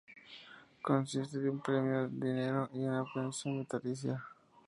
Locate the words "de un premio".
1.37-2.05